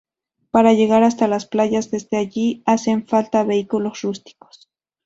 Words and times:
Para 0.49 0.73
llegar 0.73 1.03
hasta 1.03 1.27
las 1.27 1.45
playas 1.45 1.91
desde 1.91 2.17
allí, 2.17 2.63
hacen 2.65 3.05
falta 3.07 3.43
vehículos 3.43 4.01
rústicos. 4.01 4.67